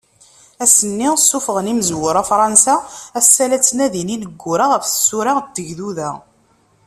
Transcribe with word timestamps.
Ass-nni, 0.63 1.09
ssuffɣen 1.17 1.69
yimezwura 1.69 2.21
Fṛansa, 2.29 2.75
ass-a, 3.19 3.45
la 3.49 3.57
ttnadin 3.59 4.11
yineggura 4.13 4.65
ɣef 4.73 4.83
tsura 4.85 5.31
n 5.37 5.39
Tegduda. 5.55 6.11